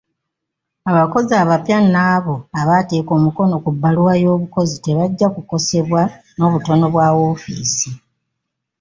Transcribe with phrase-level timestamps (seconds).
[0.89, 6.01] Abakozi abapya n'abo abaateeka omukono ku bbaluwa y'obukozi tebajja kukosebwa
[6.37, 7.89] n'obutono bwa woofiisi.